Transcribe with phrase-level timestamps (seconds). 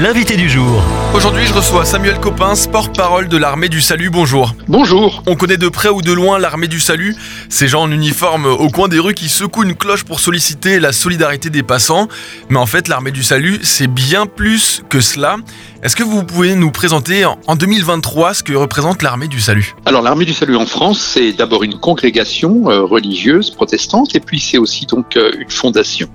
[0.00, 0.82] l'invité du jour.
[1.12, 4.10] Aujourd'hui, je reçois Samuel Copin, porte-parole de l'armée du salut.
[4.10, 4.54] Bonjour.
[4.68, 5.24] Bonjour.
[5.26, 7.16] On connaît de près ou de loin l'armée du salut,
[7.48, 10.92] ces gens en uniforme au coin des rues qui secouent une cloche pour solliciter la
[10.92, 12.06] solidarité des passants.
[12.48, 15.36] Mais en fait, l'armée du salut, c'est bien plus que cela.
[15.80, 19.76] Est-ce que vous pouvez nous présenter en 2023 ce que représente l'armée du salut?
[19.86, 24.40] Alors l'armée du salut en France, c'est d'abord une congrégation euh, religieuse protestante et puis
[24.40, 26.08] c'est aussi donc euh, une fondation.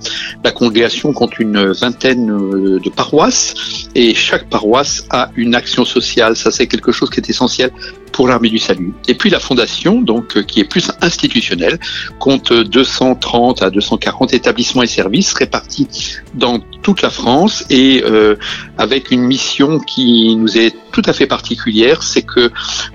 [0.44, 3.54] La congrégation compte une vingtaine euh, de paroisses
[3.96, 6.36] et chaque paroisse a une action sociale.
[6.36, 7.72] Ça c'est quelque chose qui est essentiel
[8.14, 8.94] pour l'armée du salut.
[9.08, 11.80] Et puis la fondation, donc qui est plus institutionnelle,
[12.20, 15.88] compte 230 à 240 établissements et services répartis
[16.36, 18.36] dans toute la France et euh,
[18.78, 22.52] avec une mission qui nous est tout à fait particulière, c'est que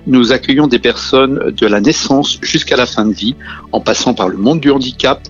[0.07, 3.35] nous accueillons des personnes de la naissance jusqu'à la fin de vie,
[3.73, 5.21] en passant par le monde du handicap,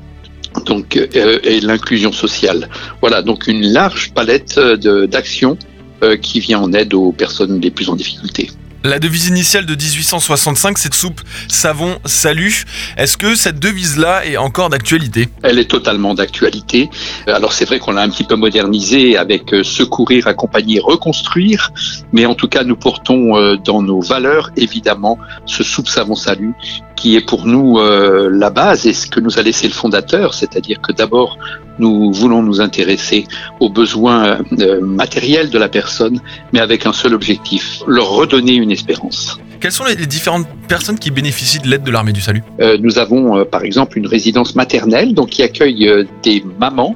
[0.66, 2.68] donc euh, et l'inclusion sociale.
[3.00, 5.56] Voilà, donc une large palette d'actions
[6.02, 8.50] euh, qui vient en aide aux personnes les plus en difficulté.
[8.84, 12.64] La devise initiale de 1865, cette soupe savon salut.
[12.96, 15.28] Est-ce que cette devise-là est encore d'actualité?
[15.42, 16.88] Elle est totalement d'actualité.
[17.26, 21.72] Alors c'est vrai qu'on l'a un petit peu modernisée avec euh, secourir, accompagner, reconstruire,
[22.12, 26.54] mais en tout cas nous portons euh, dans nos valeurs évidemment ce soupe savon salut
[26.98, 30.34] qui est pour nous euh, la base et ce que nous a laissé le fondateur,
[30.34, 31.38] c'est-à-dire que d'abord
[31.78, 33.26] nous voulons nous intéresser
[33.60, 36.20] aux besoins euh, matériels de la personne,
[36.52, 39.38] mais avec un seul objectif, leur redonner une espérance.
[39.60, 42.44] Quelles sont les différentes personnes qui bénéficient de l'aide de l'armée du salut?
[42.60, 46.94] Euh, Nous avons euh, par exemple une résidence maternelle donc qui accueille euh, des mamans,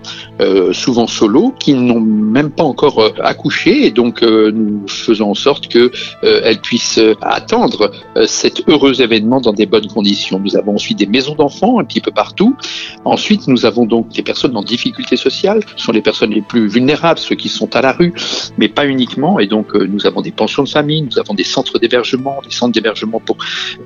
[0.72, 5.92] souvent solo, qui n'ont même pas encore accouché et donc nous faisons en sorte que
[6.22, 7.92] elles puissent attendre
[8.26, 10.38] cet heureux événement dans des bonnes conditions.
[10.38, 12.56] Nous avons ensuite des maisons d'enfants un petit peu partout.
[13.04, 16.68] Ensuite, nous avons donc des personnes en difficulté sociale, ce sont les personnes les plus
[16.68, 18.12] vulnérables, ceux qui sont à la rue,
[18.58, 19.38] mais pas uniquement.
[19.38, 23.20] Et donc nous avons des pensions de famille, nous avons des centres d'hébergement, centres d'hébergement
[23.20, 23.36] pour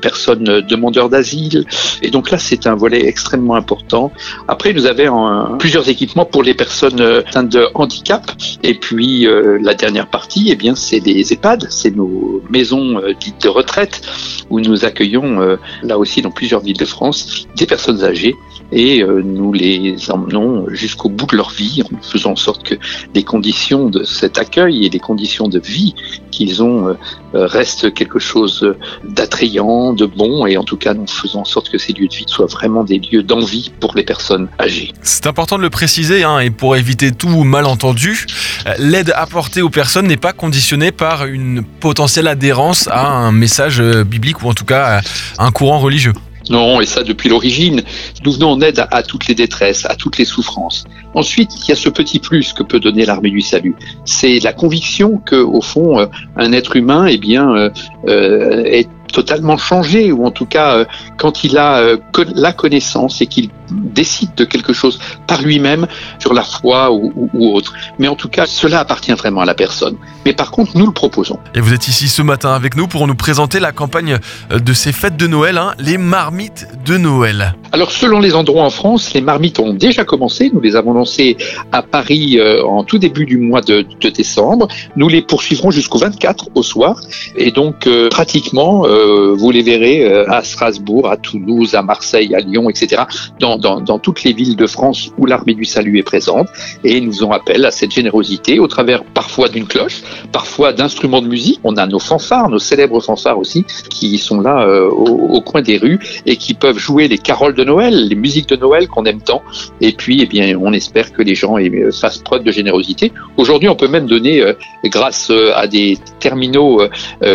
[0.01, 1.65] personnes demandeurs d'asile.
[2.03, 4.13] Et donc là, c'est un volet extrêmement important.
[4.49, 8.31] Après, nous avons plusieurs équipements pour les personnes atteintes de handicap.
[8.63, 13.13] Et puis, euh, la dernière partie, eh bien, c'est les EHPAD, c'est nos maisons euh,
[13.19, 14.03] dites de retraite,
[14.51, 18.37] où nous accueillons, euh, là aussi, dans plusieurs villes de France, des personnes âgées
[18.73, 22.75] et nous les emmenons jusqu'au bout de leur vie en faisant en sorte que
[23.15, 25.95] les conditions de cet accueil et les conditions de vie
[26.31, 26.97] qu'ils ont
[27.33, 28.75] restent quelque chose
[29.05, 32.15] d'attrayant, de bon, et en tout cas, nous faisons en sorte que ces lieux de
[32.15, 34.93] vie soient vraiment des lieux d'envie pour les personnes âgées.
[35.03, 38.27] C'est important de le préciser, hein, et pour éviter tout malentendu,
[38.67, 43.81] euh, l'aide apportée aux personnes n'est pas conditionnée par une potentielle adhérence à un message
[43.81, 45.01] euh, biblique ou en tout cas
[45.39, 46.13] à un courant religieux.
[46.51, 47.83] Non, et ça depuis l'origine.
[48.25, 50.85] Nous venons en aide à, toutes les détresses, à toutes les souffrances.
[51.15, 53.75] Ensuite, il y a ce petit plus que peut donner l'armée du salut.
[54.05, 57.71] C'est la conviction que, au fond, euh, un être humain, eh bien, euh,
[58.09, 60.85] euh, est totalement changé, ou en tout cas,
[61.17, 61.97] quand il a
[62.35, 65.87] la connaissance et qu'il décide de quelque chose par lui-même
[66.19, 67.73] sur la foi ou, autre.
[67.99, 69.97] Mais en tout cas, cela appartient vraiment à la personne.
[70.25, 71.39] Mais par contre, nous le proposons.
[71.55, 74.19] Et vous êtes ici ce matin avec nous pour nous présenter la campagne
[74.51, 77.55] de ces fêtes de Noël, hein, les marmites de Noël.
[77.73, 80.51] Alors, selon les endroits en France, les marmites ont déjà commencé.
[80.53, 81.37] Nous les avons lancées
[81.73, 84.69] à Paris euh, en tout début du mois de, décembre.
[84.97, 87.01] Nous les poursuivrons jusqu'au 24 au soir.
[87.37, 88.96] Et donc, euh, pratiquement, euh,
[89.37, 93.03] vous les verrez à Strasbourg, à Toulouse, à Marseille, à Lyon, etc.
[93.41, 96.49] Dans dans, toutes les villes de France où l'armée du salut est présente
[96.85, 100.03] et nous en appel à cette générosité au travers parfois d'une cloche,
[100.33, 101.61] parfois d'instruments de musique.
[101.65, 105.79] On a nos fanfares, nos célèbres fanfares aussi, qui sont là euh, au, coin des
[105.79, 109.21] rues et qui peuvent jouer les caroles de Noël, les musiques de Noël qu'on aime
[109.21, 109.43] tant.
[109.81, 113.13] Et puis, eh bien, on espère que les gens euh, fassent preuve de générosité.
[113.37, 114.53] Aujourd'hui, on peut même donner, euh,
[114.85, 116.81] grâce à des terminaux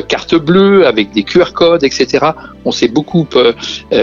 [0.07, 2.31] carte bleue avec des QR codes, etc.
[2.65, 3.27] On s'est beaucoup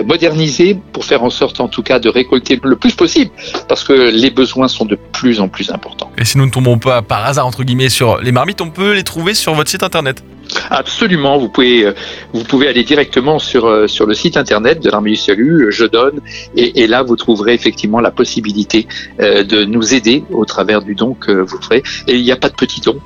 [0.04, 3.30] modernisé pour faire en sorte, en tout cas, de récolter le plus possible
[3.68, 6.10] parce que les besoins sont de plus en plus importants.
[6.18, 8.92] Et si nous ne tombons pas par hasard entre guillemets sur les marmites, on peut
[8.92, 10.22] les trouver sur votre site internet.
[10.70, 11.92] Absolument, vous pouvez euh,
[12.32, 15.70] vous pouvez aller directement sur euh, sur le site internet de l'armée du salut, euh,
[15.70, 16.20] je donne,
[16.56, 18.86] et, là vous trouverez effectivement la possibilité
[19.18, 21.82] de nous aider au travers du don que vous ferez.
[22.06, 22.98] Et il n'y a pas de petits dons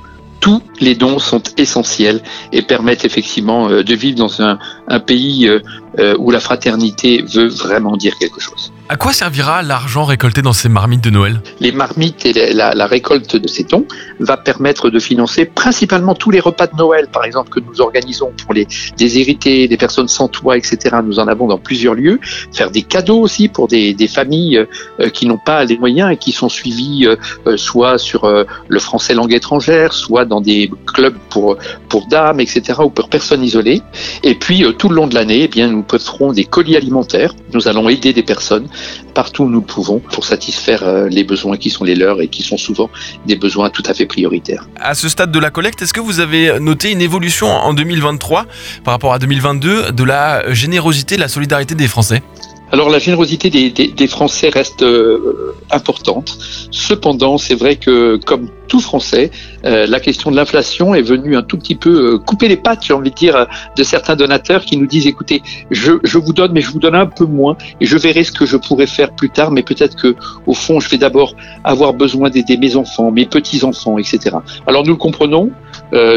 [0.43, 5.49] tous les dons sont essentiels et permettent effectivement de vivre dans un, un pays
[6.17, 8.71] où la fraternité veut vraiment dire quelque chose.
[8.89, 11.41] À quoi servira l'argent récolté dans ces marmites de Noël?
[11.61, 13.85] Les marmites et la, la, récolte de ces dons
[14.19, 18.33] va permettre de financer principalement tous les repas de Noël, par exemple, que nous organisons
[18.43, 20.97] pour les déshérités, les personnes sans toit, etc.
[21.03, 22.19] Nous en avons dans plusieurs lieux.
[22.53, 24.57] Faire des cadeaux aussi pour des, des familles
[24.99, 27.15] euh, qui n'ont pas les moyens et qui sont suivies euh,
[27.47, 28.29] euh, soit sur
[28.67, 31.57] le français langue étrangère, soit dans des clubs pour
[31.89, 32.79] pour dames, etc.
[32.83, 33.81] ou pour personnes isolées.
[34.23, 37.33] Et puis tout le long de l'année, eh bien nous ferons des colis alimentaires.
[37.53, 38.67] Nous allons aider des personnes
[39.13, 42.27] partout où nous le pouvons pour satisfaire euh, les besoins qui sont les leurs et
[42.27, 42.89] qui sont souvent
[43.25, 44.67] des besoins tout à fait prioritaires.
[44.79, 48.45] À ce stade de la collecte, est-ce que vous avez noté une évolution en 2023
[48.83, 52.23] par rapport à 2022 de la générosité, de la solidarité des Français?
[52.73, 56.39] Alors la générosité des, des, des Français reste euh, importante.
[56.71, 59.29] Cependant, c'est vrai que comme tout Français,
[59.63, 62.83] euh, la question de l'inflation est venue un tout petit peu euh, couper les pattes,
[62.83, 63.45] j'ai envie de dire,
[63.77, 66.95] de certains donateurs qui nous disent écoutez, je, je, vous donne, mais je vous donne
[66.95, 69.95] un peu moins, et je verrai ce que je pourrai faire plus tard, mais peut-être
[69.95, 70.15] que
[70.47, 74.37] au fond, je vais d'abord avoir besoin d'aider mes enfants, mes petits enfants, etc.
[74.65, 75.51] Alors nous le comprenons,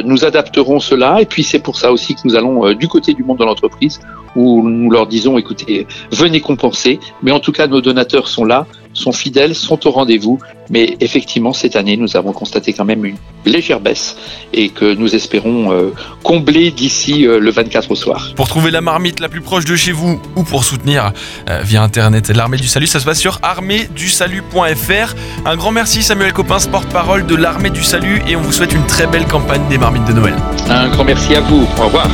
[0.05, 3.23] nous adapterons cela, et puis c'est pour ça aussi que nous allons du côté du
[3.23, 4.01] monde de l'entreprise
[4.35, 8.67] où nous leur disons écoutez, venez compenser, mais en tout cas nos donateurs sont là,
[8.97, 10.39] sont fidèles, sont au rendez-vous,
[10.71, 14.17] mais effectivement cette année nous avons constaté quand même une légère baisse
[14.53, 18.33] et que nous espérons euh, combler d'ici euh, le 24 au soir.
[18.35, 21.13] Pour trouver la marmite la plus proche de chez vous ou pour soutenir
[21.49, 25.15] euh, via internet l'armée du salut, ça se passe sur arméedusalut.fr.
[25.45, 28.87] Un grand merci Samuel Copin, porte-parole de l'armée du salut et on vous souhaite une
[28.87, 30.35] très belle campagne des marmites de Noël.
[30.69, 31.67] Un grand merci à vous.
[31.79, 32.09] Au revoir.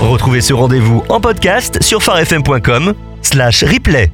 [0.00, 4.10] Retrouvez ce rendez-vous en podcast sur farfm.com slash replay.